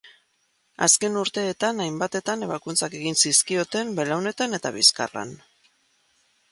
[0.85, 5.41] Azken urteetan, hainbatetan ebakuntzak egin zizkioten belaunetan eta bizkarran.